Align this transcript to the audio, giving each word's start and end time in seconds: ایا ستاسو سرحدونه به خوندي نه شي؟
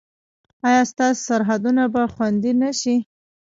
ایا 0.67 0.81
ستاسو 0.91 1.19
سرحدونه 1.27 1.83
به 1.93 2.01
خوندي 2.13 2.51
نه 2.61 2.69
شي؟ 2.79 2.95